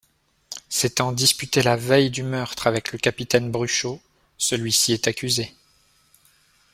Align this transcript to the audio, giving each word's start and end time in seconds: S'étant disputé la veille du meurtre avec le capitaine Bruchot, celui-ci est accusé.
S'étant 0.67 1.11
disputé 1.11 1.61
la 1.61 1.75
veille 1.75 2.09
du 2.09 2.23
meurtre 2.23 2.65
avec 2.65 2.91
le 2.91 2.97
capitaine 2.97 3.51
Bruchot, 3.51 4.01
celui-ci 4.35 4.93
est 4.93 5.07
accusé. 5.07 5.53